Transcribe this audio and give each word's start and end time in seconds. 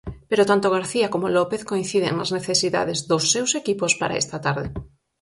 Pero 0.29 0.47
tanto 0.51 0.73
García 0.75 1.07
como 1.13 1.33
López 1.37 1.61
coinciden 1.71 2.13
nas 2.15 2.33
necesidades 2.37 2.99
dos 3.09 3.23
seus 3.33 3.51
equipos 3.61 3.91
para 4.01 4.19
esta 4.23 4.37
tarde. 4.45 4.67